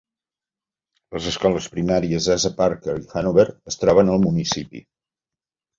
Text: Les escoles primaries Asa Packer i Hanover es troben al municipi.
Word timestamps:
Les 1.17 1.27
escoles 1.33 1.67
primaries 1.75 2.31
Asa 2.37 2.53
Packer 2.63 2.99
i 3.03 3.07
Hanover 3.21 3.49
es 3.75 3.79
troben 3.85 4.13
al 4.17 4.27
municipi. 4.29 4.85